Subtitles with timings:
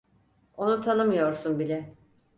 [0.57, 1.95] Onu tanımıyorsun bile.